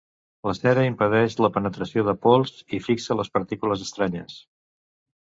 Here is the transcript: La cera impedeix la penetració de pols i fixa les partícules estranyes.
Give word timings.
La 0.49 0.53
cera 0.59 0.85
impedeix 0.91 1.35
la 1.47 1.51
penetració 1.59 2.05
de 2.09 2.17
pols 2.25 2.57
i 2.79 2.83
fixa 2.89 3.21
les 3.23 3.33
partícules 3.39 3.89
estranyes. 3.89 4.45